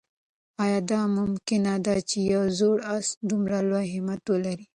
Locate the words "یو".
2.33-2.43